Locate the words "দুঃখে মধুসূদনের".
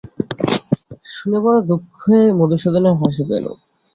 1.69-2.95